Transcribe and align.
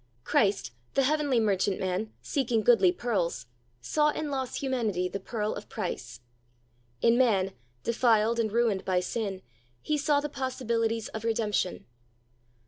Christ, 0.23 0.71
the 0.95 1.03
heavenly 1.03 1.39
merchantman 1.39 2.11
seeking 2.23 2.63
goodly 2.63 2.91
pearls, 2.91 3.45
saw 3.81 4.09
in 4.09 4.31
lost 4.31 4.57
humanity 4.57 5.07
the 5.07 5.19
pearl 5.19 5.53
of 5.53 5.69
price. 5.69 6.21
In 7.01 7.19
man, 7.19 7.51
defiled 7.83 8.39
and 8.39 8.51
ruined 8.51 8.83
by 8.83 8.99
sin, 8.99 9.43
He 9.79 9.99
saw 9.99 10.19
the 10.19 10.27
possibilities 10.27 11.09
of 11.09 11.23
redemption. 11.23 11.85